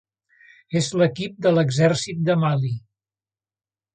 [0.79, 2.75] És l'equip de l'exèrcit de Mali.